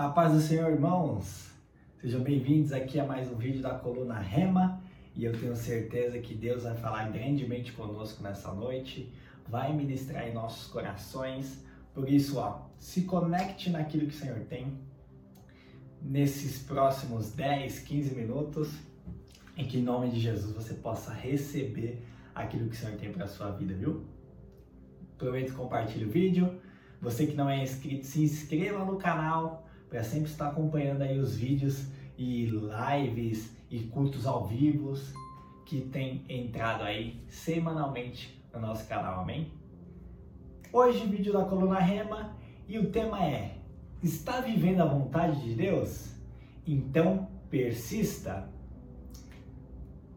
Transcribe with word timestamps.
A 0.00 0.08
paz 0.08 0.32
do 0.32 0.40
Senhor, 0.40 0.72
irmãos. 0.72 1.50
Sejam 2.00 2.22
bem-vindos 2.22 2.72
aqui 2.72 2.98
a 2.98 3.04
mais 3.04 3.30
um 3.30 3.34
vídeo 3.34 3.60
da 3.60 3.74
coluna 3.74 4.18
Rema 4.18 4.82
e 5.14 5.26
eu 5.26 5.38
tenho 5.38 5.54
certeza 5.54 6.18
que 6.18 6.34
Deus 6.34 6.62
vai 6.62 6.74
falar 6.74 7.10
grandemente 7.10 7.72
conosco 7.72 8.22
nessa 8.22 8.50
noite, 8.50 9.12
vai 9.46 9.74
ministrar 9.74 10.26
em 10.26 10.32
nossos 10.32 10.72
corações. 10.72 11.62
Por 11.92 12.08
isso, 12.08 12.38
ó, 12.38 12.62
se 12.78 13.02
conecte 13.02 13.68
naquilo 13.68 14.06
que 14.06 14.14
o 14.14 14.18
Senhor 14.18 14.38
tem 14.48 14.72
nesses 16.00 16.62
próximos 16.62 17.32
10, 17.32 17.80
15 17.80 18.14
minutos, 18.14 18.72
em 19.54 19.66
que 19.66 19.80
em 19.80 19.82
nome 19.82 20.08
de 20.08 20.18
Jesus 20.18 20.54
você 20.54 20.72
possa 20.72 21.12
receber 21.12 22.02
aquilo 22.34 22.70
que 22.70 22.74
o 22.74 22.78
Senhor 22.78 22.96
tem 22.96 23.12
para 23.12 23.26
sua 23.26 23.50
vida, 23.50 23.74
viu? 23.74 24.06
Aproveita 25.16 25.52
e 25.52 25.54
compartilhe 25.54 26.06
o 26.06 26.10
vídeo. 26.10 26.58
Você 27.02 27.26
que 27.26 27.36
não 27.36 27.50
é 27.50 27.62
inscrito, 27.62 28.06
se 28.06 28.22
inscreva 28.22 28.82
no 28.82 28.96
canal 28.96 29.59
para 29.90 30.04
sempre 30.04 30.30
estar 30.30 30.48
acompanhando 30.48 31.02
aí 31.02 31.18
os 31.18 31.34
vídeos 31.34 31.88
e 32.16 32.46
lives 32.46 33.56
e 33.68 33.80
cultos 33.80 34.24
ao 34.24 34.46
vivo 34.46 34.94
que 35.66 35.80
tem 35.80 36.24
entrado 36.28 36.84
aí 36.84 37.20
semanalmente 37.28 38.40
no 38.54 38.60
nosso 38.60 38.86
canal, 38.86 39.20
amém? 39.20 39.52
Hoje 40.72 41.04
vídeo 41.06 41.32
da 41.32 41.44
coluna 41.44 41.80
Rema 41.80 42.36
e 42.68 42.78
o 42.78 42.90
tema 42.90 43.24
é 43.24 43.56
Está 44.00 44.40
vivendo 44.40 44.80
a 44.80 44.86
vontade 44.86 45.42
de 45.42 45.54
Deus? 45.54 46.14
Então 46.64 47.28
persista. 47.50 48.48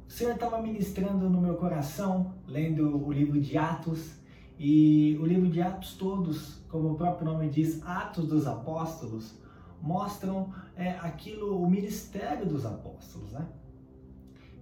O 0.07 0.11
Senhor 0.11 0.35
estava 0.35 0.61
ministrando 0.61 1.27
no 1.27 1.41
meu 1.41 1.55
coração, 1.55 2.35
lendo 2.47 3.03
o 3.03 3.11
livro 3.11 3.41
de 3.41 3.57
Atos, 3.57 4.21
e 4.59 5.17
o 5.19 5.25
livro 5.25 5.49
de 5.49 5.59
Atos 5.59 5.95
todos, 5.95 6.61
como 6.69 6.91
o 6.91 6.95
próprio 6.95 7.25
nome 7.25 7.49
diz, 7.49 7.83
Atos 7.83 8.27
dos 8.27 8.45
Apóstolos, 8.45 9.33
mostram 9.83 10.49
é, 10.77 10.91
aquilo, 10.91 11.61
o 11.61 11.69
ministério 11.69 12.45
dos 12.45 12.65
apóstolos, 12.65 13.33
né? 13.33 13.45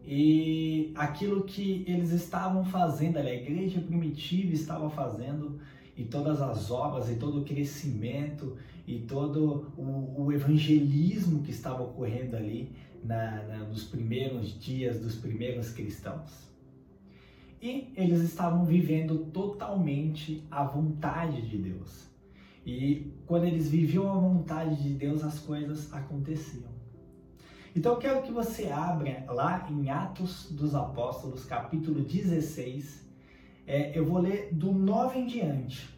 E 0.04 0.92
aquilo 0.96 1.44
que 1.44 1.86
eles 1.88 2.10
estavam 2.10 2.66
fazendo, 2.66 3.18
a 3.18 3.32
igreja 3.32 3.80
primitiva 3.80 4.52
estava 4.52 4.90
fazendo, 4.90 5.60
e 5.96 6.06
todas 6.06 6.42
as 6.42 6.72
obras, 6.72 7.08
e 7.08 7.18
todo 7.18 7.42
o 7.42 7.46
crescimento, 7.46 8.58
e 8.88 9.02
todo 9.02 9.72
o, 9.78 10.24
o 10.24 10.32
evangelismo 10.32 11.44
que 11.44 11.52
estava 11.52 11.84
ocorrendo 11.84 12.36
ali 12.36 12.72
na, 13.04 13.44
na, 13.44 13.58
nos 13.60 13.84
primeiros 13.84 14.60
dias 14.60 15.00
dos 15.00 15.16
primeiros 15.16 15.70
cristãos. 15.70 16.50
E 17.62 17.94
eles 17.96 18.22
estavam 18.22 18.66
vivendo 18.66 19.26
totalmente 19.32 20.44
a 20.50 20.64
vontade 20.64 21.48
de 21.48 21.60
Deus. 21.60 22.11
E 22.66 23.14
quando 23.26 23.46
eles 23.46 23.70
viviam 23.70 24.10
a 24.10 24.14
vontade 24.14 24.82
de 24.82 24.94
Deus, 24.94 25.24
as 25.24 25.40
coisas 25.40 25.92
aconteciam. 25.94 26.70
Então 27.76 27.94
eu 27.94 28.00
quero 28.00 28.22
que 28.22 28.32
você 28.32 28.68
abra 28.68 29.26
lá 29.30 29.68
em 29.70 29.90
Atos 29.90 30.52
dos 30.52 30.76
Apóstolos, 30.76 31.46
capítulo 31.46 32.02
16. 32.02 33.10
É, 33.66 33.98
eu 33.98 34.06
vou 34.06 34.20
ler 34.20 34.54
do 34.54 34.72
9 34.74 35.20
em 35.20 35.26
diante. 35.26 35.90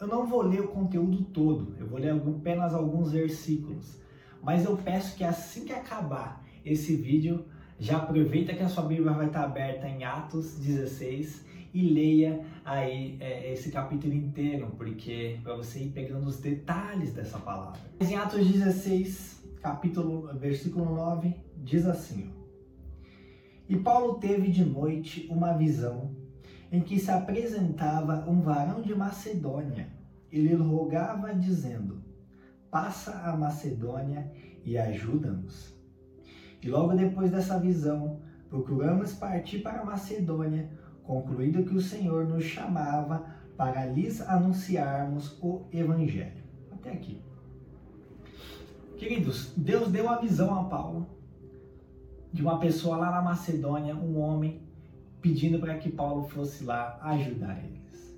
Eu 0.00 0.06
não 0.06 0.26
vou 0.26 0.42
ler 0.42 0.62
o 0.62 0.68
conteúdo 0.68 1.22
todo, 1.24 1.76
eu 1.78 1.86
vou 1.86 1.98
ler 1.98 2.12
apenas 2.12 2.74
alguns 2.74 3.12
versículos. 3.12 4.00
Mas 4.42 4.64
eu 4.64 4.76
peço 4.78 5.14
que 5.14 5.22
assim 5.22 5.66
que 5.66 5.72
acabar 5.74 6.42
esse 6.64 6.96
vídeo, 6.96 7.44
já 7.78 7.98
aproveita 7.98 8.54
que 8.54 8.62
a 8.62 8.68
sua 8.68 8.84
Bíblia 8.84 9.12
vai 9.12 9.26
estar 9.26 9.44
aberta 9.44 9.86
em 9.86 10.04
Atos 10.04 10.58
16 10.58 11.44
e 11.72 11.82
leia 11.88 12.40
aí 12.64 13.16
é, 13.20 13.52
esse 13.52 13.70
capítulo 13.70 14.12
inteiro, 14.12 14.72
porque 14.76 15.38
para 15.42 15.54
você 15.54 15.84
ir 15.84 15.90
pegando 15.90 16.26
os 16.26 16.40
detalhes 16.40 17.12
dessa 17.12 17.38
palavra. 17.38 17.80
Mas 17.98 18.10
em 18.10 18.16
Atos 18.16 18.46
16, 18.46 19.44
capítulo, 19.62 20.30
versículo 20.38 20.94
9, 20.94 21.34
diz 21.58 21.86
assim: 21.86 22.32
E 23.68 23.76
Paulo 23.76 24.14
teve 24.14 24.50
de 24.50 24.64
noite 24.64 25.26
uma 25.30 25.52
visão 25.52 26.14
em 26.72 26.80
que 26.80 26.98
se 26.98 27.10
apresentava 27.10 28.28
um 28.28 28.40
varão 28.40 28.80
de 28.80 28.94
Macedônia. 28.94 29.88
Ele 30.30 30.54
rogava 30.54 31.34
dizendo: 31.34 32.02
Passa 32.70 33.12
a 33.24 33.36
Macedônia 33.36 34.30
e 34.64 34.76
ajuda-nos. 34.78 35.74
E 36.62 36.68
logo 36.68 36.94
depois 36.94 37.30
dessa 37.30 37.58
visão, 37.58 38.20
procuramos 38.48 39.14
partir 39.14 39.60
para 39.60 39.80
a 39.80 39.84
Macedônia, 39.84 40.70
concluído 41.10 41.64
que 41.64 41.74
o 41.74 41.80
Senhor 41.80 42.24
nos 42.24 42.44
chamava 42.44 43.26
para 43.56 43.84
lhes 43.84 44.20
anunciarmos 44.20 45.36
o 45.42 45.62
Evangelho. 45.72 46.44
Até 46.70 46.92
aqui. 46.92 47.20
Queridos, 48.96 49.52
Deus 49.56 49.90
deu 49.90 50.08
a 50.08 50.18
visão 50.18 50.56
a 50.56 50.64
Paulo 50.64 51.08
de 52.32 52.42
uma 52.42 52.60
pessoa 52.60 52.96
lá 52.96 53.10
na 53.10 53.22
Macedônia, 53.22 53.96
um 53.96 54.20
homem, 54.20 54.62
pedindo 55.20 55.58
para 55.58 55.76
que 55.78 55.90
Paulo 55.90 56.28
fosse 56.28 56.62
lá 56.62 57.00
ajudar 57.02 57.58
eles. 57.58 58.16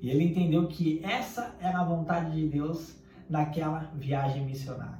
E 0.00 0.08
ele 0.08 0.24
entendeu 0.24 0.66
que 0.66 1.04
essa 1.04 1.54
era 1.60 1.80
a 1.80 1.84
vontade 1.84 2.34
de 2.34 2.48
Deus 2.48 2.96
naquela 3.28 3.92
viagem 3.94 4.46
missionária. 4.46 4.96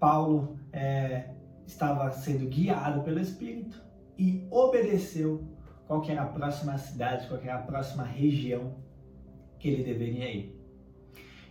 Paulo 0.00 0.58
é, 0.72 1.34
estava 1.66 2.10
sendo 2.12 2.48
guiado 2.48 3.02
pelo 3.02 3.20
Espírito 3.20 3.84
e 4.18 4.46
obedeceu 4.50 5.44
qual 5.86 6.04
era 6.08 6.22
a 6.22 6.26
próxima 6.26 6.78
cidade, 6.78 7.28
qual 7.28 7.40
era 7.40 7.56
a 7.56 7.62
próxima 7.62 8.04
região 8.04 8.74
que 9.58 9.68
ele 9.68 9.84
deveria 9.84 10.30
ir. 10.32 10.60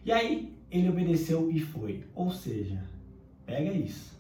E 0.05 0.11
aí 0.11 0.57
ele 0.69 0.89
obedeceu 0.89 1.51
e 1.51 1.59
foi. 1.59 2.03
Ou 2.15 2.31
seja, 2.31 2.83
pega 3.45 3.71
isso. 3.71 4.19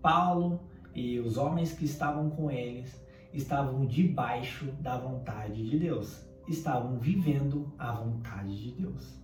Paulo 0.00 0.60
e 0.94 1.18
os 1.18 1.36
homens 1.36 1.72
que 1.72 1.84
estavam 1.84 2.30
com 2.30 2.50
eles 2.50 3.00
estavam 3.32 3.86
debaixo 3.86 4.66
da 4.80 4.96
vontade 4.96 5.68
de 5.68 5.78
Deus, 5.78 6.24
estavam 6.48 6.98
vivendo 6.98 7.72
a 7.78 7.92
vontade 7.92 8.60
de 8.62 8.72
Deus. 8.72 9.20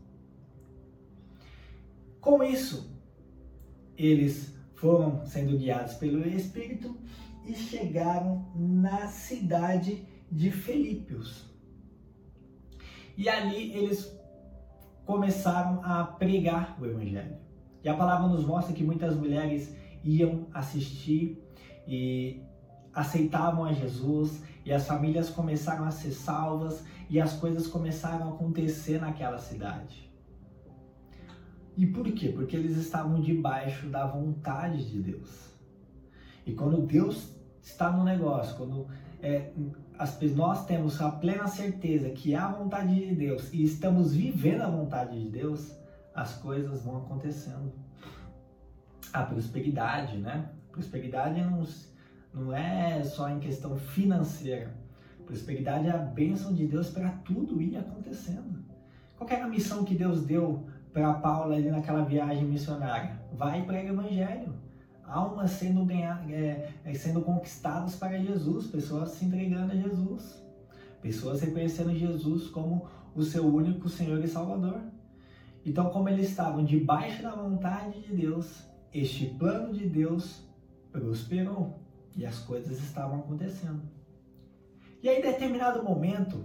Com 2.20 2.42
isso, 2.42 2.92
eles 3.96 4.56
foram 4.74 5.24
sendo 5.24 5.56
guiados 5.56 5.94
pelo 5.94 6.26
Espírito 6.26 6.96
e 7.46 7.54
chegaram 7.54 8.50
na 8.54 9.06
cidade 9.06 10.06
de 10.30 10.50
Filípios. 10.50 11.44
E 13.16 13.28
ali 13.28 13.72
eles 13.72 14.14
começaram 15.04 15.82
a 15.84 16.04
pregar 16.04 16.76
o 16.80 16.84
Evangelho. 16.84 17.36
E 17.82 17.88
a 17.88 17.94
palavra 17.94 18.26
nos 18.28 18.44
mostra 18.44 18.74
que 18.74 18.82
muitas 18.82 19.16
mulheres 19.16 19.74
iam 20.02 20.48
assistir 20.52 21.40
e 21.86 22.42
aceitavam 22.92 23.64
a 23.64 23.72
Jesus, 23.72 24.42
e 24.64 24.72
as 24.72 24.86
famílias 24.86 25.30
começaram 25.30 25.84
a 25.84 25.90
ser 25.90 26.10
salvas, 26.10 26.84
e 27.08 27.20
as 27.20 27.34
coisas 27.34 27.66
começaram 27.68 28.28
a 28.28 28.34
acontecer 28.34 29.00
naquela 29.00 29.38
cidade. 29.38 30.10
E 31.76 31.86
por 31.86 32.10
quê? 32.12 32.30
Porque 32.30 32.56
eles 32.56 32.76
estavam 32.76 33.20
debaixo 33.20 33.86
da 33.88 34.06
vontade 34.06 34.90
de 34.90 35.00
Deus. 35.00 35.54
E 36.46 36.52
quando 36.54 36.86
Deus 36.86 37.35
está 37.66 37.90
no 37.90 38.04
negócio, 38.04 38.56
quando 38.56 38.86
é, 39.20 39.50
as, 39.98 40.18
nós 40.34 40.64
temos 40.66 41.00
a 41.00 41.10
plena 41.10 41.48
certeza 41.48 42.08
que 42.10 42.34
há 42.34 42.46
a 42.46 42.52
vontade 42.52 42.94
de 42.94 43.14
Deus 43.14 43.52
e 43.52 43.64
estamos 43.64 44.14
vivendo 44.14 44.62
a 44.62 44.70
vontade 44.70 45.20
de 45.20 45.28
Deus, 45.28 45.76
as 46.14 46.34
coisas 46.36 46.82
vão 46.82 46.98
acontecendo. 46.98 47.72
A 49.12 49.22
prosperidade, 49.22 50.16
né? 50.16 50.48
Prosperidade 50.70 51.42
não, 51.42 51.64
não 52.32 52.54
é 52.54 53.02
só 53.02 53.28
em 53.28 53.40
questão 53.40 53.76
financeira. 53.76 54.72
Prosperidade 55.24 55.88
é 55.88 55.90
a 55.90 55.98
bênção 55.98 56.54
de 56.54 56.66
Deus 56.68 56.90
para 56.90 57.10
tudo 57.24 57.60
ir 57.60 57.76
acontecendo. 57.76 58.64
Qual 59.18 59.28
era 59.28 59.44
a 59.44 59.48
missão 59.48 59.84
que 59.84 59.96
Deus 59.96 60.24
deu 60.24 60.68
para 60.92 61.14
Paulo 61.14 61.52
ali 61.52 61.68
naquela 61.68 62.04
viagem 62.04 62.44
missionária? 62.44 63.20
Vai 63.32 63.60
e 63.60 63.64
prega 63.64 63.90
o 63.90 63.94
evangelho 63.94 64.65
almas 65.06 65.52
sendo, 65.52 65.84
ganha, 65.84 66.24
é, 66.28 66.72
é, 66.84 66.94
sendo 66.94 67.22
conquistadas 67.22 67.96
para 67.96 68.18
Jesus, 68.18 68.66
pessoas 68.66 69.10
se 69.10 69.24
entregando 69.24 69.72
a 69.72 69.76
Jesus, 69.76 70.42
pessoas 71.00 71.40
reconhecendo 71.40 71.94
Jesus 71.94 72.48
como 72.48 72.88
o 73.14 73.22
seu 73.22 73.46
único 73.46 73.88
Senhor 73.88 74.22
e 74.22 74.28
Salvador. 74.28 74.80
Então, 75.64 75.90
como 75.90 76.08
eles 76.08 76.28
estavam 76.28 76.64
debaixo 76.64 77.22
da 77.22 77.34
vontade 77.34 78.00
de 78.00 78.14
Deus, 78.14 78.64
este 78.92 79.26
plano 79.26 79.72
de 79.72 79.88
Deus 79.88 80.42
prosperou 80.92 81.80
e 82.14 82.24
as 82.24 82.38
coisas 82.38 82.78
estavam 82.78 83.20
acontecendo. 83.20 83.82
E 85.02 85.08
aí, 85.08 85.18
em 85.18 85.22
determinado 85.22 85.82
momento, 85.82 86.44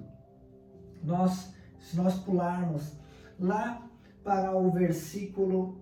nós, 1.03 1.53
se 1.79 1.95
nós 1.95 2.15
pularmos 2.15 2.93
lá 3.39 3.87
para 4.23 4.55
o 4.55 4.69
versículo 4.71 5.81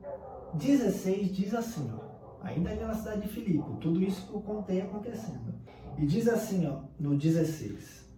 16, 0.54 1.36
diz 1.36 1.54
assim, 1.54 1.92
ó 1.94 2.09
ainda 2.42 2.70
ali 2.70 2.82
na 2.82 2.94
cidade 2.94 3.22
de 3.22 3.28
Filipe, 3.28 3.78
tudo 3.82 4.02
isso 4.02 4.28
que 4.28 4.34
eu 4.34 4.42
contei 4.42 4.82
acontecendo. 4.82 5.54
E 5.98 6.06
diz 6.06 6.28
assim, 6.28 6.66
ó, 6.68 6.82
no 7.00 7.18
16: 7.18 8.10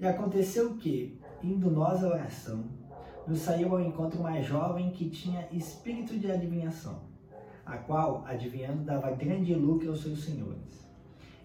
E 0.00 0.06
aconteceu 0.06 0.74
que, 0.76 1.20
indo 1.42 1.70
nós 1.70 2.02
à 2.02 2.08
oração, 2.08 2.64
nos 3.26 3.40
saiu 3.40 3.72
ao 3.72 3.80
encontro 3.80 4.20
uma 4.20 4.40
jovem 4.42 4.90
que 4.90 5.08
tinha 5.08 5.48
espírito 5.52 6.18
de 6.18 6.30
adivinhação, 6.30 7.02
a 7.64 7.76
qual, 7.76 8.24
adivinhando, 8.26 8.82
dava 8.82 9.12
grande 9.12 9.54
lucro 9.54 9.90
aos 9.90 10.02
seus 10.02 10.24
senhores. 10.24 10.88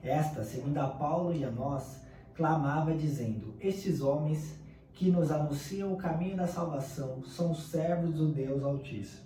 Esta, 0.02 0.44
segundo 0.44 0.78
a 0.78 0.88
Paulo 0.88 1.34
e 1.34 1.44
a 1.44 1.52
nós, 1.52 2.02
clamava 2.34 2.96
dizendo: 2.96 3.56
Estes 3.60 4.02
homens 4.02 4.60
que 4.94 5.12
nos 5.12 5.32
anunciam 5.32 5.94
o 5.94 5.98
caminho 5.98 6.38
da 6.38 6.48
salvação 6.48 7.24
são 7.24 7.54
servos 7.54 8.14
do 8.14 8.32
Deus 8.32 8.64
Altíssimo. 8.64 9.25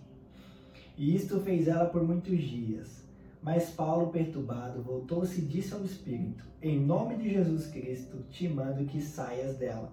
E 1.00 1.16
isto 1.16 1.40
fez 1.40 1.68
ela 1.68 1.86
por 1.86 2.04
muitos 2.04 2.38
dias. 2.40 3.04
Mas 3.42 3.72
Paulo, 3.72 4.12
perturbado, 4.12 4.84
voltou-se 4.84 5.40
e 5.42 5.46
disse 5.46 5.74
ao 5.74 5.84
Espírito: 5.84 6.44
Em 6.62 6.80
nome 6.80 7.16
de 7.16 7.32
Jesus 7.32 7.66
Cristo, 7.66 8.24
te 8.30 8.48
mando 8.48 8.86
que 8.86 9.02
saias 9.02 9.58
dela. 9.58 9.92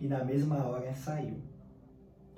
E 0.00 0.06
na 0.06 0.24
mesma 0.24 0.64
hora 0.64 0.94
saiu. 0.94 1.36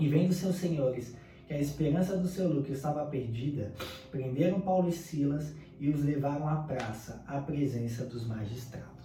E 0.01 0.09
vendo 0.09 0.33
seus 0.33 0.57
senhores 0.57 1.15
que 1.47 1.55
a 1.55 1.61
esperança 1.61 2.17
do 2.17 2.27
seu 2.27 2.49
lucro 2.49 2.73
estava 2.73 3.07
perdida, 3.07 3.73
prenderam 4.11 4.61
Paulo 4.61 4.89
e 4.89 4.93
Silas 4.93 5.55
e 5.79 5.91
os 5.91 6.03
levaram 6.03 6.49
à 6.49 6.57
praça, 6.57 7.23
à 7.29 7.39
presença 7.41 8.05
dos 8.05 8.27
magistrados 8.27 9.01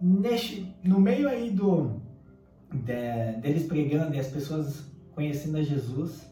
neste, 0.00 0.74
no 0.82 1.00
meio 1.00 1.28
aí 1.28 1.50
do 1.50 2.00
de, 2.72 3.40
deles 3.40 3.66
pregando 3.66 4.14
e 4.14 4.20
as 4.20 4.28
pessoas 4.28 4.84
conhecendo 5.16 5.56
a 5.56 5.62
Jesus, 5.62 6.30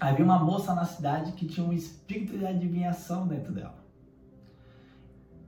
havia 0.00 0.24
uma 0.24 0.40
moça 0.40 0.74
na 0.74 0.84
cidade 0.84 1.32
que 1.32 1.46
tinha 1.46 1.64
um 1.64 1.72
espírito 1.72 2.36
de 2.36 2.44
adivinhação 2.44 3.26
dentro 3.26 3.52
dela. 3.52 3.78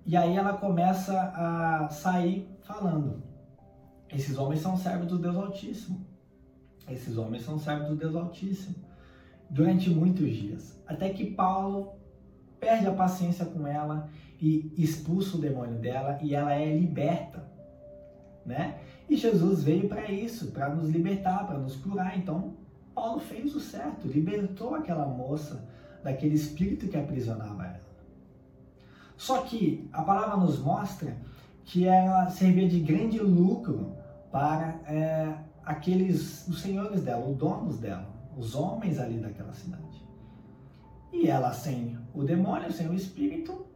E 0.06 0.16
aí 0.16 0.36
ela 0.36 0.54
começa 0.54 1.20
a 1.20 1.88
sair 1.90 2.48
falando: 2.62 3.20
esses 4.08 4.38
homens 4.38 4.60
são 4.60 4.76
servos 4.76 5.08
do 5.08 5.18
Deus 5.18 5.36
Altíssimo. 5.36 6.06
Esses 6.88 7.18
homens 7.18 7.44
são 7.44 7.58
servos 7.58 7.88
do 7.88 7.96
Deus 7.96 8.14
Altíssimo. 8.14 8.76
Durante 9.50 9.90
muitos 9.90 10.30
dias. 10.30 10.80
Até 10.86 11.10
que 11.10 11.32
Paulo 11.32 11.94
perde 12.60 12.86
a 12.86 12.92
paciência 12.92 13.44
com 13.44 13.66
ela 13.66 14.08
e 14.40 14.72
expulsa 14.78 15.36
o 15.36 15.40
demônio 15.40 15.78
dela 15.80 16.18
e 16.22 16.34
ela 16.34 16.54
é 16.54 16.76
liberta, 16.76 17.49
né? 18.50 18.80
E 19.08 19.16
Jesus 19.16 19.62
veio 19.62 19.88
para 19.88 20.10
isso, 20.10 20.48
para 20.48 20.68
nos 20.74 20.90
libertar, 20.90 21.46
para 21.46 21.58
nos 21.58 21.76
curar. 21.76 22.18
Então, 22.18 22.54
Paulo 22.94 23.20
fez 23.20 23.54
o 23.54 23.60
certo, 23.60 24.06
libertou 24.06 24.74
aquela 24.74 25.06
moça 25.06 25.64
daquele 26.02 26.34
espírito 26.34 26.88
que 26.88 26.96
aprisionava 26.96 27.64
ela. 27.64 27.80
Só 29.16 29.42
que 29.42 29.88
a 29.92 30.02
palavra 30.02 30.36
nos 30.36 30.58
mostra 30.58 31.16
que 31.64 31.86
ela 31.86 32.28
servia 32.30 32.68
de 32.68 32.80
grande 32.80 33.18
lucro 33.18 33.94
para 34.32 34.80
é, 34.86 35.34
aqueles, 35.64 36.46
os 36.48 36.60
senhores 36.60 37.02
dela, 37.02 37.26
os 37.26 37.36
donos 37.36 37.78
dela, 37.78 38.08
os 38.36 38.54
homens 38.54 38.98
ali 38.98 39.18
daquela 39.18 39.52
cidade. 39.52 40.04
E 41.12 41.28
ela, 41.28 41.52
sem 41.52 41.98
o 42.14 42.22
demônio, 42.22 42.72
sem 42.72 42.88
o 42.88 42.94
espírito, 42.94 43.66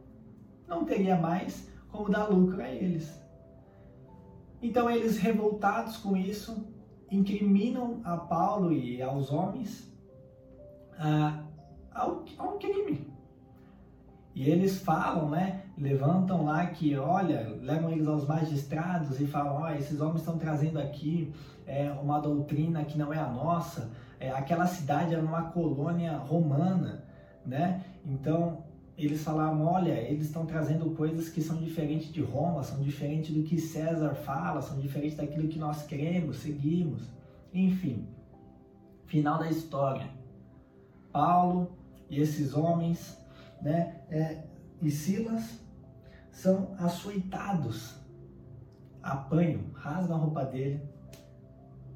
não 0.67 0.83
teria 0.83 1.15
mais 1.15 1.69
como 1.91 2.09
dar 2.09 2.25
lucro 2.25 2.61
a 2.61 2.69
eles. 2.69 3.24
Então 4.61 4.89
eles, 4.89 5.17
revoltados 5.17 5.97
com 5.97 6.15
isso, 6.15 6.67
incriminam 7.11 8.01
a 8.03 8.17
Paulo 8.17 8.73
e 8.73 9.01
aos 9.01 9.31
homens 9.31 9.91
ah, 10.97 11.43
ao, 11.93 12.23
ao 12.37 12.57
crime. 12.57 13.13
E 14.33 14.49
eles 14.49 14.81
falam, 14.81 15.29
né? 15.29 15.63
Levantam 15.77 16.43
lá 16.43 16.65
que, 16.65 16.95
olha, 16.97 17.57
levam 17.61 17.89
eles 17.91 18.07
aos 18.07 18.27
magistrados 18.27 19.21
e 19.21 19.25
falam: 19.25 19.61
ó, 19.61 19.69
esses 19.71 20.01
homens 20.01 20.19
estão 20.19 20.37
trazendo 20.37 20.77
aqui 20.77 21.33
é, 21.65 21.89
uma 21.91 22.19
doutrina 22.19 22.83
que 22.83 22.97
não 22.97 23.13
é 23.13 23.17
a 23.17 23.29
nossa. 23.29 23.89
É, 24.19 24.31
aquela 24.31 24.67
cidade 24.67 25.13
era 25.13 25.23
uma 25.23 25.43
colônia 25.43 26.17
romana, 26.17 27.05
né? 27.45 27.81
Então 28.05 28.64
eles 28.97 29.23
falavam, 29.23 29.65
olha, 29.65 29.91
eles 29.91 30.27
estão 30.27 30.45
trazendo 30.45 30.89
coisas 30.91 31.27
que 31.27 31.41
são 31.41 31.57
diferentes 31.57 32.11
de 32.11 32.21
Roma, 32.21 32.63
são 32.63 32.81
diferentes 32.81 33.33
do 33.33 33.43
que 33.43 33.59
César 33.59 34.15
fala, 34.15 34.61
são 34.61 34.79
diferentes 34.79 35.17
daquilo 35.17 35.49
que 35.49 35.59
nós 35.59 35.83
cremos, 35.83 36.37
seguimos. 36.37 37.03
Enfim, 37.53 38.07
final 39.05 39.37
da 39.37 39.49
história. 39.49 40.09
Paulo 41.11 41.77
e 42.09 42.21
esses 42.21 42.53
homens, 42.53 43.17
né, 43.61 44.01
é, 44.09 44.43
e 44.81 44.89
Silas 44.89 45.59
são 46.31 46.75
açoitados, 46.77 47.95
apanham, 49.01 49.61
rasgam 49.73 50.15
a 50.15 50.19
roupa 50.19 50.45
dele, 50.45 50.81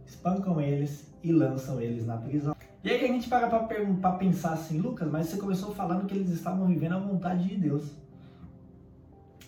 espancam 0.06 0.60
eles 0.60 1.14
e 1.24 1.32
lançam 1.32 1.80
eles 1.80 2.06
na 2.06 2.18
prisão. 2.18 2.56
E 2.84 2.90
aí 2.90 3.04
a 3.04 3.08
gente 3.08 3.28
para 3.28 3.48
para 3.48 4.12
pensar 4.14 4.54
assim, 4.54 4.80
Lucas, 4.80 5.10
mas 5.12 5.28
você 5.28 5.38
começou 5.38 5.74
falando 5.74 6.06
que 6.08 6.14
eles 6.14 6.30
estavam 6.30 6.66
vivendo 6.68 6.94
a 6.94 7.00
vontade 7.00 7.48
de 7.48 7.56
Deus. 7.56 7.92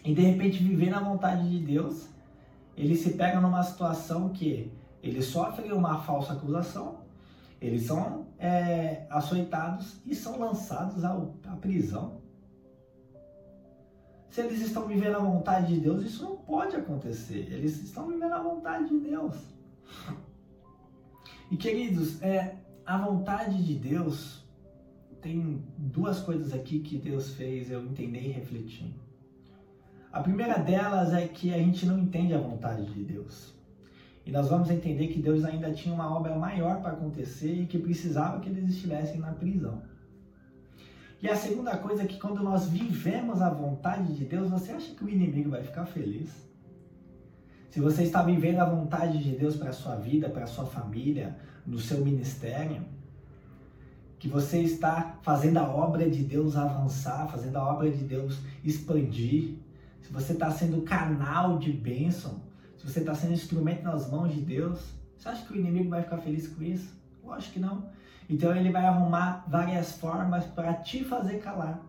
E 0.04 0.14
de 0.14 0.22
repente, 0.22 0.64
vivendo 0.64 0.96
a 0.96 1.00
vontade 1.00 1.50
de 1.50 1.64
Deus, 1.64 2.10
eles 2.76 3.00
se 3.00 3.12
pegam 3.14 3.42
numa 3.42 3.64
situação 3.64 4.30
que 4.30 4.72
eles 5.02 5.26
sofrem 5.26 5.72
uma 5.72 6.00
falsa 6.00 6.34
acusação, 6.34 7.02
eles 7.62 7.84
são 7.84 8.28
é, 8.38 9.06
açoitados 9.10 10.02
e 10.06 10.14
são 10.14 10.40
lançados 10.40 11.04
ao, 11.04 11.36
à 11.48 11.56
prisão. 11.56 12.20
Se 14.30 14.42
eles 14.42 14.62
estão 14.62 14.88
vivendo 14.88 15.16
a 15.16 15.20
vontade 15.20 15.76
de 15.76 15.82
Deus, 15.82 16.04
isso 16.04 16.24
não 16.24 16.38
pode 16.38 16.76
acontecer. 16.76 17.48
Eles 17.52 17.82
estão 17.82 18.08
vivendo 18.08 18.34
a 18.34 18.42
vontade 18.42 18.90
de 18.90 19.00
Deus. 19.00 19.36
E 21.52 21.58
queridos, 21.58 22.22
é, 22.22 22.56
a 22.92 22.98
vontade 22.98 23.64
de 23.64 23.74
Deus 23.74 24.44
tem 25.22 25.64
duas 25.78 26.20
coisas 26.20 26.52
aqui 26.52 26.82
que 26.82 26.98
Deus 26.98 27.34
fez 27.36 27.72
eu 27.72 27.82
entender 27.86 28.20
e 28.20 28.32
refletir. 28.34 28.94
A 30.12 30.20
primeira 30.20 30.58
delas 30.58 31.14
é 31.14 31.26
que 31.26 31.54
a 31.54 31.58
gente 31.58 31.86
não 31.86 31.98
entende 31.98 32.34
a 32.34 32.38
vontade 32.38 32.84
de 32.94 33.02
Deus. 33.02 33.56
E 34.26 34.32
nós 34.32 34.50
vamos 34.50 34.70
entender 34.70 35.08
que 35.08 35.22
Deus 35.22 35.46
ainda 35.46 35.72
tinha 35.72 35.96
uma 35.96 36.14
obra 36.14 36.36
maior 36.36 36.82
para 36.82 36.92
acontecer 36.92 37.62
e 37.62 37.66
que 37.66 37.80
precisava 37.80 38.42
que 38.42 38.50
eles 38.50 38.68
estivessem 38.68 39.22
na 39.22 39.32
prisão. 39.32 39.82
E 41.22 41.30
a 41.30 41.36
segunda 41.38 41.78
coisa 41.78 42.04
é 42.04 42.06
que 42.06 42.20
quando 42.20 42.44
nós 42.44 42.68
vivemos 42.68 43.42
a 43.42 43.50
vontade 43.50 44.14
de 44.14 44.26
Deus, 44.26 44.50
você 44.50 44.74
acha 44.74 44.94
que 44.94 45.06
o 45.06 45.10
inimigo 45.10 45.52
vai 45.52 45.64
ficar 45.64 45.86
feliz? 45.86 46.51
Se 47.72 47.80
você 47.80 48.04
está 48.04 48.22
vivendo 48.22 48.60
a 48.60 48.66
vontade 48.66 49.24
de 49.24 49.32
Deus 49.32 49.56
para 49.56 49.70
a 49.70 49.74
sua 49.74 49.96
vida, 49.96 50.30
para 50.30 50.44
a 50.44 50.48
sua 50.48 50.66
família, 50.66 51.38
no 51.66 51.80
seu 51.80 52.04
ministério, 52.04 52.84
que 54.20 54.28
você 54.28 54.60
está 54.60 55.18
fazendo 55.22 55.58
a 55.58 55.64
obra 55.64 56.10
de 56.10 56.22
Deus 56.22 56.58
avançar, 56.58 57.30
fazendo 57.30 57.56
a 57.56 57.64
obra 57.64 57.90
de 57.90 58.04
Deus 58.04 58.40
expandir, 58.62 59.56
se 60.02 60.12
você 60.12 60.34
está 60.34 60.52
sendo 60.52 60.82
canal 60.82 61.58
de 61.58 61.72
bênção, 61.72 62.42
se 62.78 62.86
você 62.86 63.00
está 63.00 63.16
sendo 63.16 63.32
instrumento 63.32 63.84
nas 63.84 64.12
mãos 64.12 64.34
de 64.34 64.42
Deus, 64.42 64.94
você 65.18 65.30
acha 65.30 65.46
que 65.46 65.54
o 65.54 65.56
inimigo 65.56 65.92
vai 65.92 66.04
ficar 66.04 66.18
feliz 66.18 66.50
com 66.50 66.62
isso? 66.62 66.94
Lógico 67.24 67.54
que 67.54 67.60
não. 67.62 67.86
Então 68.30 68.54
ele 68.54 68.70
vai 68.70 68.86
arrumar 68.86 69.46
várias 69.48 69.94
formas 69.94 70.44
para 70.44 70.74
te 70.74 71.06
fazer 71.06 71.40
calar, 71.40 71.80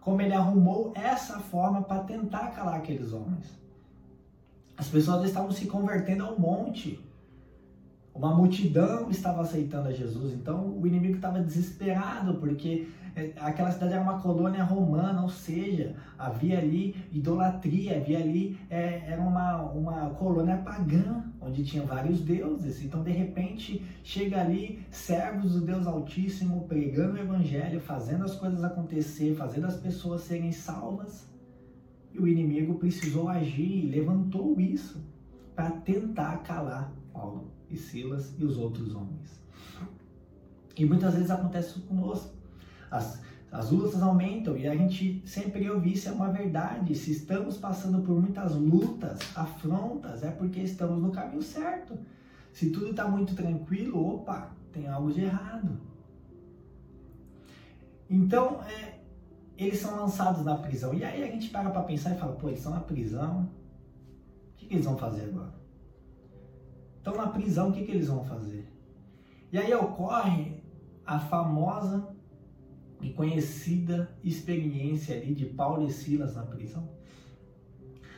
como 0.00 0.20
ele 0.20 0.34
arrumou 0.34 0.92
essa 0.96 1.38
forma 1.38 1.80
para 1.80 2.02
tentar 2.02 2.48
calar 2.48 2.74
aqueles 2.74 3.12
homens. 3.12 3.67
As 4.78 4.86
pessoas 4.86 5.24
estavam 5.24 5.50
se 5.50 5.66
convertendo 5.66 6.24
ao 6.24 6.38
monte. 6.38 7.04
Uma 8.14 8.34
multidão 8.34 9.10
estava 9.10 9.42
aceitando 9.42 9.88
a 9.88 9.92
Jesus, 9.92 10.32
então 10.32 10.76
o 10.78 10.86
inimigo 10.86 11.16
estava 11.16 11.40
desesperado, 11.40 12.34
porque 12.34 12.88
é, 13.14 13.32
aquela 13.40 13.70
cidade 13.72 13.94
era 13.94 14.02
uma 14.02 14.20
colônia 14.20 14.62
romana, 14.62 15.22
ou 15.22 15.28
seja, 15.28 15.96
havia 16.16 16.58
ali 16.58 16.94
idolatria, 17.12 17.96
havia 17.96 18.18
ali, 18.18 18.58
é, 18.70 19.02
era 19.06 19.20
uma, 19.20 19.62
uma 19.62 20.10
colônia 20.10 20.56
pagã, 20.58 21.24
onde 21.40 21.64
tinha 21.64 21.82
vários 21.82 22.20
deuses. 22.20 22.82
Então, 22.82 23.02
de 23.02 23.10
repente, 23.10 23.84
chega 24.04 24.40
ali 24.40 24.84
servos 24.90 25.54
do 25.54 25.60
Deus 25.60 25.86
Altíssimo, 25.86 26.66
pregando 26.68 27.14
o 27.14 27.18
Evangelho, 27.18 27.80
fazendo 27.80 28.24
as 28.24 28.34
coisas 28.36 28.62
acontecer, 28.62 29.34
fazendo 29.34 29.66
as 29.66 29.76
pessoas 29.76 30.22
serem 30.22 30.52
salvas. 30.52 31.26
E 32.18 32.20
o 32.20 32.26
inimigo 32.26 32.74
precisou 32.74 33.28
agir, 33.28 33.88
levantou 33.88 34.58
isso 34.58 35.00
para 35.54 35.70
tentar 35.70 36.38
calar 36.38 36.92
Paulo 37.12 37.44
e 37.70 37.76
Silas 37.76 38.34
e 38.36 38.44
os 38.44 38.58
outros 38.58 38.92
homens. 38.94 39.40
E 40.76 40.84
muitas 40.84 41.14
vezes 41.14 41.30
acontece 41.30 41.70
isso 41.70 41.82
conosco. 41.82 42.32
As, 42.90 43.20
as 43.52 43.70
lutas 43.70 44.02
aumentam 44.02 44.56
e 44.56 44.66
a 44.66 44.74
gente 44.74 45.22
sempre 45.26 45.68
ouve 45.70 45.92
isso 45.92 46.08
é 46.08 46.12
uma 46.12 46.30
verdade. 46.30 46.94
Se 46.94 47.12
estamos 47.12 47.56
passando 47.56 48.02
por 48.02 48.20
muitas 48.20 48.54
lutas, 48.54 49.18
afrontas, 49.36 50.24
é 50.24 50.30
porque 50.30 50.60
estamos 50.60 51.00
no 51.00 51.10
caminho 51.12 51.42
certo. 51.42 51.96
Se 52.52 52.70
tudo 52.70 52.90
está 52.90 53.06
muito 53.06 53.34
tranquilo, 53.34 54.14
opa, 54.14 54.50
tem 54.72 54.88
algo 54.88 55.12
de 55.12 55.22
errado. 55.22 55.78
Então, 58.10 58.60
é, 58.64 58.97
eles 59.64 59.78
são 59.78 59.96
lançados 59.96 60.44
na 60.44 60.56
prisão. 60.56 60.94
E 60.94 61.04
aí 61.04 61.22
a 61.22 61.26
gente 61.26 61.50
para 61.50 61.70
para 61.70 61.82
pensar 61.82 62.14
e 62.14 62.18
fala, 62.18 62.34
pô, 62.36 62.48
eles 62.48 62.60
estão 62.60 62.72
na 62.72 62.80
prisão, 62.80 63.50
o 64.52 64.56
que, 64.56 64.66
que 64.66 64.74
eles 64.74 64.84
vão 64.84 64.96
fazer 64.96 65.24
agora? 65.24 65.58
estão 67.08 67.16
na 67.16 67.28
prisão, 67.28 67.70
o 67.70 67.72
que, 67.72 67.84
que 67.84 67.90
eles 67.90 68.08
vão 68.08 68.24
fazer? 68.24 68.70
E 69.50 69.58
aí 69.58 69.72
ocorre 69.74 70.62
a 71.06 71.18
famosa 71.18 72.08
e 73.00 73.10
conhecida 73.10 74.10
experiência 74.22 75.16
ali 75.16 75.34
de 75.34 75.46
Paulo 75.46 75.86
e 75.86 75.92
Silas 75.92 76.34
na 76.34 76.42
prisão. 76.42 76.88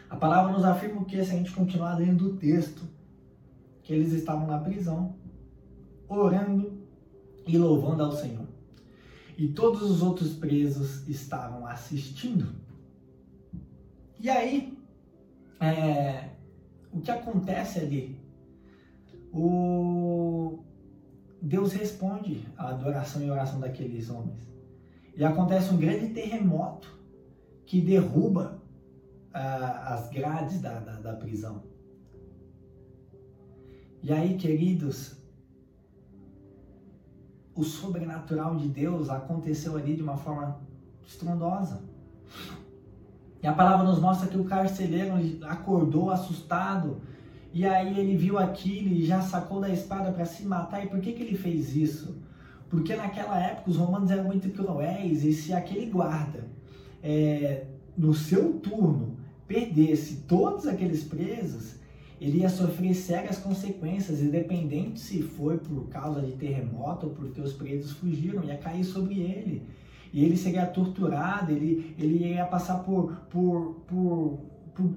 A 0.09 0.17
palavra 0.17 0.53
nos 0.53 0.65
afirma 0.65 1.05
que 1.05 1.23
se 1.25 1.31
a 1.31 1.37
gente 1.37 1.53
continuar 1.53 1.97
lendo 1.97 2.27
o 2.27 2.37
texto, 2.37 2.83
que 3.83 3.93
eles 3.93 4.13
estavam 4.13 4.47
na 4.47 4.59
prisão, 4.59 5.15
orando 6.09 6.81
e 7.47 7.57
louvando 7.57 8.03
ao 8.03 8.13
Senhor. 8.13 8.50
E 9.37 9.49
todos 9.49 9.83
os 9.83 10.03
outros 10.03 10.35
presos 10.35 11.07
estavam 11.09 11.67
assistindo. 11.67 12.55
E 14.19 14.29
aí, 14.29 14.77
é, 15.61 16.31
o 16.93 17.01
que 17.01 17.11
acontece 17.11 17.79
ali? 17.79 18.21
O 19.33 20.59
Deus 21.41 21.73
responde 21.73 22.47
à 22.57 22.69
adoração 22.69 23.23
e 23.23 23.31
oração 23.31 23.61
daqueles 23.61 24.11
homens. 24.11 24.51
E 25.17 25.25
acontece 25.25 25.73
um 25.73 25.77
grande 25.77 26.09
terremoto 26.09 26.99
que 27.67 27.81
derruba 27.81 28.61
ah, 29.33 29.95
as 29.95 30.09
grades 30.11 30.61
da, 30.61 30.81
da, 30.81 31.01
da 31.01 31.13
prisão. 31.15 31.63
E 34.03 34.13
aí, 34.13 34.37
queridos, 34.37 35.20
o 37.55 37.65
sobrenatural 37.65 38.57
de 38.57 38.69
Deus 38.69 39.11
aconteceu 39.11 39.77
ali 39.77 39.97
de 39.97 40.03
uma 40.03 40.17
forma 40.17 40.61
estrondosa. 41.07 41.83
E 43.43 43.47
a 43.47 43.53
palavra 43.53 43.85
nos 43.85 43.99
mostra 43.99 44.29
que 44.29 44.39
o 44.39 44.45
carcereiro 44.45 45.15
acordou 45.47 46.11
assustado, 46.11 47.01
e 47.53 47.67
aí 47.67 47.99
ele 47.99 48.17
viu 48.17 48.39
aquilo 48.39 48.95
e 48.95 49.05
já 49.05 49.21
sacou 49.21 49.61
da 49.61 49.69
espada 49.69 50.13
para 50.13 50.25
se 50.25 50.45
matar. 50.45 50.85
E 50.85 50.89
por 50.89 51.01
que, 51.01 51.13
que 51.13 51.23
ele 51.23 51.37
fez 51.37 51.75
isso? 51.75 52.17
Porque 52.69 52.95
naquela 52.95 53.39
época 53.41 53.71
os 53.71 53.77
romanos 53.77 54.11
eram 54.11 54.25
muito 54.25 54.49
cruéis, 54.51 55.25
e 55.25 55.33
se 55.33 55.53
aquele 55.53 55.91
guarda, 55.91 56.47
é, 57.03 57.65
no 57.97 58.15
seu 58.15 58.53
turno, 58.55 59.17
perdesse 59.49 60.19
todos 60.29 60.67
aqueles 60.67 61.03
presos, 61.03 61.80
ele 62.21 62.41
ia 62.41 62.51
sofrer 62.51 62.95
sérias 62.95 63.39
consequências, 63.39 64.21
independente 64.21 65.01
se 65.01 65.23
foi 65.23 65.57
por 65.57 65.89
causa 65.89 66.21
de 66.21 66.33
terremoto 66.33 67.07
ou 67.07 67.13
porque 67.15 67.41
os 67.41 67.55
presos 67.55 67.93
fugiram, 67.93 68.45
ia 68.45 68.59
cair 68.59 68.85
sobre 68.85 69.21
ele. 69.21 69.67
E 70.13 70.23
ele 70.23 70.37
seria 70.37 70.67
torturado, 70.67 71.51
ele, 71.51 71.95
ele 71.99 72.27
ia 72.27 72.45
passar 72.45 72.81
por, 72.81 73.15
por, 73.31 73.77
por, 73.87 74.39
por 74.75 74.91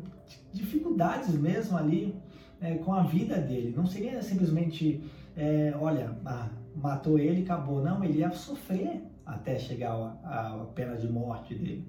dificuldades 0.51 1.33
mesmo 1.35 1.77
ali 1.77 2.13
é, 2.59 2.75
com 2.75 2.93
a 2.93 3.03
vida 3.03 3.37
dele. 3.37 3.73
Não 3.75 3.85
seria 3.85 4.21
simplesmente, 4.21 5.01
é, 5.37 5.73
olha, 5.79 6.17
ah, 6.25 6.49
matou 6.75 7.17
ele 7.17 7.43
acabou. 7.43 7.81
Não, 7.81 8.03
ele 8.03 8.19
ia 8.19 8.31
sofrer 8.31 9.01
até 9.25 9.57
chegar 9.57 9.93
a, 10.25 10.61
a 10.61 10.65
pena 10.75 10.97
de 10.97 11.07
morte 11.09 11.55
dele. 11.55 11.87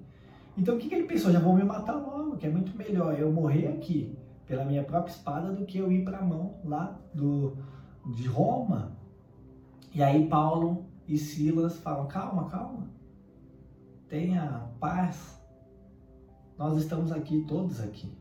Então 0.57 0.75
o 0.75 0.77
que, 0.77 0.87
que 0.87 0.95
ele 0.95 1.07
pensou? 1.07 1.29
Já 1.29 1.39
vou 1.39 1.53
me 1.53 1.63
matar 1.63 1.95
logo, 1.95 2.37
que 2.37 2.47
é 2.47 2.49
muito 2.49 2.77
melhor 2.77 3.19
eu 3.19 3.29
morrer 3.33 3.67
aqui 3.67 4.15
pela 4.47 4.63
minha 4.63 4.83
própria 4.83 5.11
espada 5.11 5.51
do 5.51 5.65
que 5.65 5.77
eu 5.77 5.91
ir 5.91 6.03
para 6.03 6.19
a 6.19 6.25
mão 6.25 6.59
lá 6.63 6.99
do, 7.13 7.57
de 8.13 8.27
Roma. 8.27 8.91
E 9.93 10.03
aí 10.03 10.27
Paulo 10.27 10.85
e 11.07 11.17
Silas 11.17 11.77
falam: 11.79 12.07
calma, 12.07 12.49
calma, 12.49 12.89
tenha 14.07 14.69
paz. 14.79 15.41
Nós 16.57 16.77
estamos 16.77 17.11
aqui, 17.11 17.43
todos 17.47 17.81
aqui. 17.81 18.13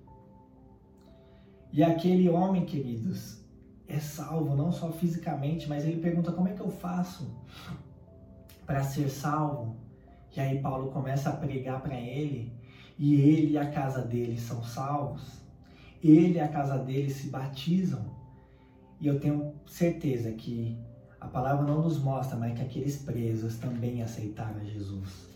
E 1.73 1.83
aquele 1.83 2.29
homem, 2.29 2.65
queridos, 2.65 3.45
é 3.87 3.99
salvo 3.99 4.57
não 4.57 4.73
só 4.73 4.91
fisicamente, 4.91 5.69
mas 5.69 5.85
ele 5.85 6.01
pergunta: 6.01 6.33
como 6.33 6.49
é 6.49 6.53
que 6.53 6.61
eu 6.61 6.71
faço 6.71 7.31
para 8.67 8.83
ser 8.83 9.09
salvo? 9.09 9.77
E 10.35 10.41
aí 10.41 10.61
Paulo 10.61 10.91
começa 10.91 11.31
a 11.31 11.37
pregar 11.37 11.81
para 11.81 11.95
ele, 11.95 12.53
e 12.99 13.15
ele 13.15 13.53
e 13.53 13.59
a 13.59 13.71
casa 13.71 14.03
dele 14.03 14.37
são 14.37 14.65
salvos 14.65 15.44
ele 16.11 16.35
e 16.35 16.41
a 16.41 16.49
casa 16.49 16.77
dele 16.79 17.11
se 17.11 17.29
batizam. 17.29 18.15
E 19.01 19.07
eu 19.07 19.19
tenho 19.19 19.55
certeza 19.67 20.33
que 20.33 20.79
a 21.21 21.27
palavra 21.27 21.65
não 21.65 21.83
nos 21.83 21.99
mostra, 21.99 22.37
mas 22.37 22.55
que 22.55 22.63
aqueles 22.63 22.99
presos 22.99 23.57
também 23.57 24.03
aceitaram 24.03 24.63
Jesus, 24.65 25.31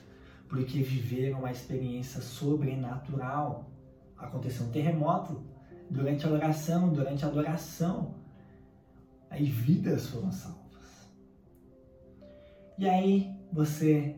porque 0.49 0.83
viveram 0.83 1.41
uma 1.41 1.51
experiência 1.51 2.21
sobrenatural. 2.21 3.71
Aconteceu 4.17 4.67
um 4.67 4.71
terremoto 4.71 5.43
durante 5.91 6.27
a 6.27 6.31
oração, 6.31 6.93
durante 6.93 7.25
a 7.25 7.29
adoração. 7.29 8.15
Aí 9.31 9.45
vidas 9.45 10.09
foram 10.09 10.31
salvas. 10.31 11.11
E 12.77 12.89
aí 12.89 13.35
você 13.53 14.17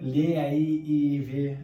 lê 0.00 0.36
aí 0.36 0.82
e 0.86 1.20
vê 1.20 1.58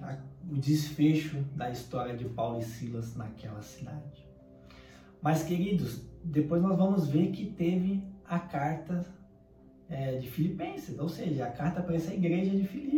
o 0.50 0.56
desfecho 0.56 1.42
da 1.54 1.70
história 1.70 2.16
de 2.16 2.26
Paulo 2.26 2.58
e 2.58 2.62
Silas 2.62 3.16
naquela 3.16 3.62
cidade. 3.62 4.25
Mas, 5.22 5.42
queridos, 5.42 6.02
depois 6.22 6.62
nós 6.62 6.76
vamos 6.76 7.08
ver 7.08 7.30
que 7.30 7.46
teve 7.46 8.02
a 8.24 8.38
carta 8.38 9.04
é, 9.88 10.16
de 10.16 10.28
Filipenses, 10.28 10.98
ou 10.98 11.08
seja, 11.08 11.46
a 11.46 11.50
carta 11.50 11.82
para 11.82 11.94
essa 11.94 12.12
igreja 12.12 12.50
de 12.50 12.66
Filipe. 12.66 12.96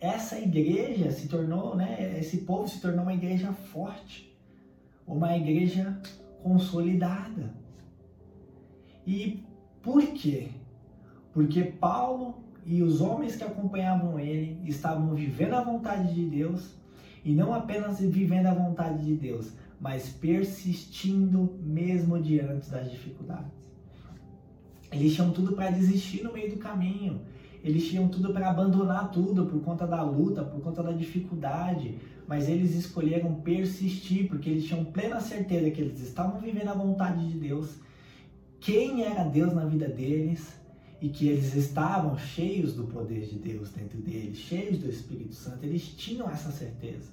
Essa 0.00 0.38
igreja 0.38 1.10
se 1.10 1.26
tornou, 1.28 1.74
né, 1.74 2.16
esse 2.18 2.38
povo 2.38 2.68
se 2.68 2.80
tornou 2.80 3.02
uma 3.02 3.14
igreja 3.14 3.52
forte, 3.52 4.36
uma 5.06 5.36
igreja 5.36 5.98
consolidada. 6.42 7.54
E 9.06 9.44
por 9.82 10.04
quê? 10.08 10.48
Porque 11.32 11.62
Paulo 11.62 12.42
e 12.64 12.82
os 12.82 13.00
homens 13.00 13.36
que 13.36 13.44
acompanhavam 13.44 14.18
ele 14.18 14.60
estavam 14.68 15.14
vivendo 15.14 15.54
a 15.54 15.62
vontade 15.62 16.12
de 16.12 16.24
Deus 16.24 16.74
e 17.24 17.32
não 17.32 17.54
apenas 17.54 18.00
vivendo 18.00 18.46
a 18.46 18.54
vontade 18.54 19.04
de 19.04 19.14
Deus, 19.14 19.52
mas 19.80 20.08
persistindo 20.08 21.58
mesmo 21.62 22.20
diante 22.20 22.70
das 22.70 22.90
dificuldades. 22.90 23.52
Eles 24.90 25.14
tinham 25.14 25.30
tudo 25.30 25.52
para 25.52 25.70
desistir 25.70 26.22
no 26.22 26.32
meio 26.32 26.50
do 26.50 26.58
caminho. 26.58 27.20
Eles 27.62 27.88
tinham 27.88 28.08
tudo 28.08 28.32
para 28.32 28.48
abandonar 28.48 29.10
tudo 29.10 29.46
por 29.46 29.60
conta 29.62 29.86
da 29.86 30.02
luta, 30.02 30.44
por 30.44 30.60
conta 30.60 30.82
da 30.82 30.92
dificuldade, 30.92 31.98
mas 32.26 32.48
eles 32.48 32.74
escolheram 32.74 33.34
persistir 33.40 34.28
porque 34.28 34.48
eles 34.48 34.64
tinham 34.64 34.84
plena 34.84 35.20
certeza 35.20 35.70
que 35.70 35.80
eles 35.80 36.00
estavam 36.00 36.40
vivendo 36.40 36.68
a 36.68 36.74
vontade 36.74 37.26
de 37.28 37.38
Deus, 37.38 37.80
quem 38.60 39.02
era 39.02 39.24
Deus 39.24 39.52
na 39.52 39.64
vida 39.64 39.88
deles 39.88 40.56
e 41.00 41.08
que 41.08 41.28
eles 41.28 41.54
estavam 41.54 42.16
cheios 42.16 42.72
do 42.72 42.84
poder 42.84 43.26
de 43.26 43.38
Deus 43.38 43.70
dentro 43.70 43.98
deles, 43.98 44.38
cheios 44.38 44.78
do 44.78 44.88
Espírito 44.88 45.34
Santo. 45.34 45.64
Eles 45.64 45.82
tinham 45.82 46.30
essa 46.30 46.50
certeza. 46.50 47.10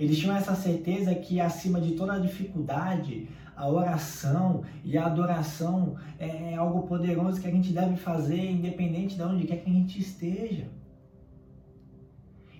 Eles 0.00 0.18
tinham 0.18 0.34
essa 0.34 0.54
certeza 0.54 1.14
que 1.14 1.38
acima 1.38 1.78
de 1.78 1.92
toda 1.92 2.18
dificuldade, 2.18 3.28
a 3.54 3.68
oração 3.68 4.64
e 4.82 4.96
a 4.96 5.04
adoração 5.04 5.94
é, 6.18 6.52
é 6.52 6.56
algo 6.56 6.88
poderoso 6.88 7.38
que 7.38 7.46
a 7.46 7.50
gente 7.50 7.70
deve 7.70 7.98
fazer 7.98 8.50
independente 8.50 9.14
de 9.14 9.22
onde 9.22 9.46
quer 9.46 9.58
que 9.58 9.68
a 9.68 9.72
gente 9.74 10.00
esteja. 10.00 10.68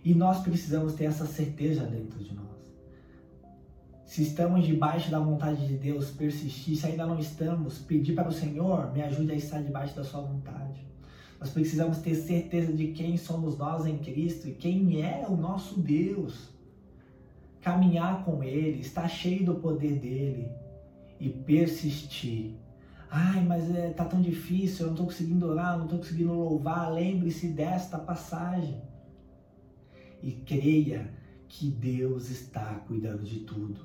E 0.04 0.12
nós 0.12 0.40
precisamos 0.42 0.92
ter 0.92 1.04
essa 1.04 1.24
certeza 1.24 1.86
dentro 1.86 2.22
de 2.22 2.34
nós. 2.34 2.46
Se 4.04 4.22
estamos 4.22 4.66
debaixo 4.66 5.10
da 5.10 5.18
vontade 5.18 5.66
de 5.66 5.78
Deus, 5.78 6.10
persistir. 6.10 6.76
Se 6.76 6.88
ainda 6.88 7.06
não 7.06 7.18
estamos, 7.18 7.78
pedir 7.78 8.14
para 8.14 8.28
o 8.28 8.32
Senhor, 8.32 8.92
me 8.92 9.00
ajude 9.00 9.32
a 9.32 9.36
estar 9.36 9.62
debaixo 9.62 9.96
da 9.96 10.04
sua 10.04 10.20
vontade. 10.20 10.86
Nós 11.40 11.48
precisamos 11.48 11.98
ter 11.98 12.16
certeza 12.16 12.70
de 12.70 12.88
quem 12.88 13.16
somos 13.16 13.56
nós 13.56 13.86
em 13.86 13.96
Cristo 13.96 14.46
e 14.46 14.52
quem 14.52 15.00
é 15.00 15.24
o 15.26 15.34
nosso 15.34 15.80
Deus 15.80 16.59
caminhar 17.60 18.24
com 18.24 18.42
Ele, 18.42 18.80
estar 18.80 19.08
cheio 19.08 19.44
do 19.44 19.54
poder 19.56 19.98
dele 19.98 20.50
e 21.18 21.28
persistir. 21.28 22.54
Ai, 23.10 23.42
mas 23.44 23.74
é, 23.74 23.90
tá 23.90 24.04
tão 24.04 24.20
difícil, 24.20 24.86
eu 24.86 24.86
não 24.86 24.94
estou 24.94 25.06
conseguindo 25.06 25.46
orar, 25.46 25.76
não 25.76 25.84
estou 25.84 25.98
conseguindo 25.98 26.32
louvar. 26.32 26.92
Lembre-se 26.92 27.48
desta 27.48 27.98
passagem 27.98 28.80
e 30.22 30.32
creia 30.32 31.12
que 31.48 31.70
Deus 31.70 32.30
está 32.30 32.74
cuidando 32.86 33.24
de 33.24 33.40
tudo. 33.40 33.80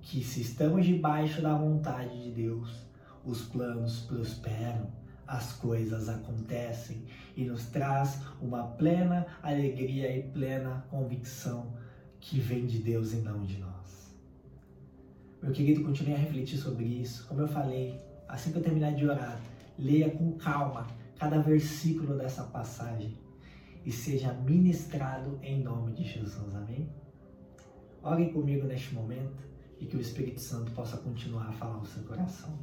Que 0.00 0.22
se 0.24 0.40
estamos 0.40 0.84
debaixo 0.84 1.40
da 1.40 1.56
vontade 1.56 2.24
de 2.24 2.30
Deus, 2.32 2.84
os 3.24 3.42
planos 3.42 4.00
prosperam, 4.00 4.90
as 5.24 5.52
coisas 5.52 6.08
acontecem 6.08 7.04
e 7.36 7.44
nos 7.44 7.66
traz 7.66 8.20
uma 8.40 8.64
plena 8.64 9.24
alegria 9.40 10.14
e 10.14 10.24
plena 10.24 10.84
convicção 10.90 11.72
que 12.22 12.38
vem 12.38 12.64
de 12.66 12.78
Deus 12.78 13.12
e 13.12 13.16
não 13.16 13.44
de 13.44 13.58
nós. 13.58 14.14
Meu 15.42 15.52
querido, 15.52 15.82
continue 15.82 16.14
a 16.14 16.16
refletir 16.16 16.56
sobre 16.56 16.84
isso. 16.84 17.26
Como 17.26 17.40
eu 17.40 17.48
falei, 17.48 18.00
assim 18.28 18.52
que 18.52 18.58
eu 18.58 18.62
terminar 18.62 18.94
de 18.94 19.06
orar, 19.06 19.40
leia 19.76 20.08
com 20.08 20.32
calma 20.38 20.86
cada 21.18 21.40
versículo 21.40 22.16
dessa 22.16 22.44
passagem 22.44 23.18
e 23.84 23.90
seja 23.90 24.32
ministrado 24.32 25.38
em 25.42 25.60
nome 25.62 25.92
de 25.92 26.04
Jesus. 26.04 26.54
Amém? 26.54 26.88
Orem 28.02 28.32
comigo 28.32 28.66
neste 28.66 28.94
momento. 28.94 29.50
e 29.80 29.84
que 29.84 29.96
o 29.96 30.00
Espírito 30.00 30.40
Santo 30.40 30.70
possa 30.70 30.96
continuar 30.96 31.48
a 31.48 31.52
falar 31.52 31.78
o 31.78 31.84
seu 31.84 32.04
coração. 32.04 32.56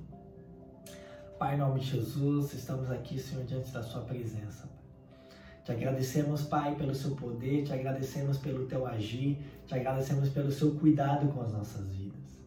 Pai, 1.37 1.55
em 1.55 1.57
nome 1.57 1.81
de 1.81 1.87
Jesus, 1.87 2.53
estamos 2.53 2.89
aqui, 2.89 3.19
Senhor, 3.19 3.43
diante 3.43 3.73
da 3.73 3.83
Sua 3.83 4.03
presença. 4.03 4.69
Te 5.69 5.73
agradecemos, 5.73 6.41
Pai, 6.45 6.73
pelo 6.73 6.95
seu 6.95 7.15
poder, 7.15 7.63
te 7.63 7.71
agradecemos 7.71 8.39
pelo 8.39 8.65
teu 8.65 8.87
agir, 8.87 9.37
te 9.67 9.75
agradecemos 9.75 10.27
pelo 10.29 10.51
seu 10.51 10.73
cuidado 10.73 11.27
com 11.27 11.43
as 11.43 11.53
nossas 11.53 11.87
vidas. 11.93 12.41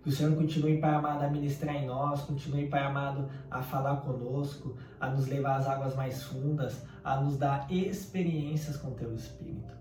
Que 0.00 0.08
o 0.08 0.12
Senhor 0.12 0.36
continue, 0.36 0.78
Pai 0.78 0.94
amado, 0.94 1.24
a 1.24 1.28
ministrar 1.28 1.74
em 1.74 1.86
nós, 1.86 2.20
continue, 2.20 2.68
Pai 2.68 2.84
amado, 2.84 3.28
a 3.50 3.60
falar 3.60 3.96
conosco, 4.02 4.76
a 5.00 5.10
nos 5.10 5.26
levar 5.26 5.56
às 5.56 5.66
águas 5.66 5.96
mais 5.96 6.22
fundas, 6.22 6.86
a 7.02 7.20
nos 7.20 7.36
dar 7.36 7.66
experiências 7.68 8.76
com 8.76 8.92
teu 8.92 9.12
Espírito. 9.16 9.74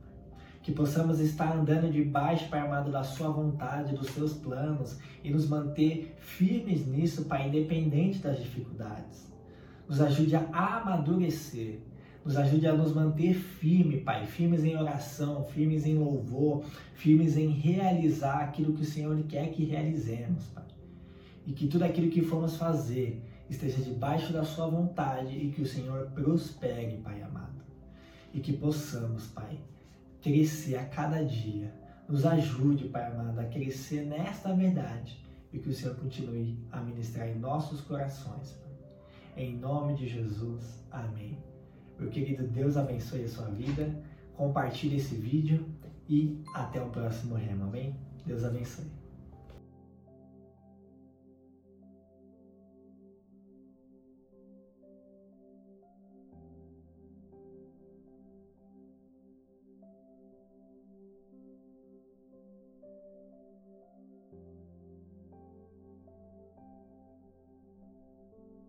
Que 0.63 0.71
possamos 0.71 1.19
estar 1.19 1.55
andando 1.55 1.91
debaixo, 1.91 2.49
Pai 2.49 2.61
amado, 2.61 2.91
da 2.91 3.03
Sua 3.03 3.29
vontade, 3.29 3.93
dos 3.93 4.09
Seus 4.09 4.33
planos 4.33 4.97
e 5.23 5.29
nos 5.29 5.47
manter 5.47 6.15
firmes 6.17 6.87
nisso, 6.87 7.25
Pai, 7.25 7.49
independente 7.49 8.17
das 8.17 8.39
dificuldades. 8.39 9.31
Nos 9.87 10.01
ajude 10.01 10.35
a 10.35 10.47
amadurecer 10.79 11.87
nos 12.23 12.35
ajude 12.35 12.67
a 12.67 12.73
nos 12.73 12.93
manter 12.93 13.33
firme, 13.33 14.01
Pai, 14.01 14.25
firmes 14.25 14.63
em 14.63 14.75
oração, 14.75 15.45
firmes 15.45 15.85
em 15.85 15.97
louvor, 15.97 16.63
firmes 16.93 17.37
em 17.37 17.49
realizar 17.49 18.43
aquilo 18.43 18.73
que 18.73 18.81
o 18.81 18.85
Senhor 18.85 19.21
quer 19.23 19.51
que 19.51 19.63
realizemos, 19.63 20.45
Pai. 20.47 20.65
E 21.47 21.53
que 21.53 21.67
tudo 21.67 21.83
aquilo 21.83 22.11
que 22.11 22.21
formos 22.21 22.57
fazer 22.57 23.23
esteja 23.49 23.81
debaixo 23.81 24.31
da 24.31 24.43
Sua 24.43 24.67
vontade 24.67 25.35
e 25.35 25.51
que 25.51 25.61
o 25.61 25.65
Senhor 25.65 26.07
prospere, 26.11 26.97
Pai 26.97 27.21
amado. 27.21 27.63
E 28.33 28.39
que 28.39 28.53
possamos, 28.53 29.27
Pai, 29.27 29.59
crescer 30.21 30.75
a 30.75 30.85
cada 30.85 31.23
dia. 31.23 31.73
Nos 32.07 32.25
ajude, 32.25 32.89
Pai 32.89 33.05
amado, 33.11 33.39
a 33.39 33.45
crescer 33.45 34.05
nesta 34.05 34.53
verdade 34.53 35.17
e 35.51 35.59
que 35.59 35.69
o 35.69 35.73
Senhor 35.73 35.95
continue 35.95 36.59
a 36.71 36.79
ministrar 36.81 37.27
em 37.27 37.39
nossos 37.39 37.81
corações. 37.81 38.51
Pai. 38.51 38.69
Em 39.37 39.55
nome 39.55 39.95
de 39.95 40.07
Jesus, 40.07 40.83
amém. 40.91 41.48
Meu 41.99 42.09
querido, 42.09 42.47
Deus 42.47 42.77
abençoe 42.77 43.23
a 43.23 43.27
sua 43.27 43.47
vida. 43.49 43.93
Compartilhe 44.35 44.97
esse 44.97 45.15
vídeo 45.15 45.65
e 46.07 46.41
até 46.53 46.81
o 46.81 46.89
próximo 46.89 47.35
remo, 47.35 47.65
amém? 47.65 47.95
Deus 48.25 48.43
abençoe. 48.43 48.98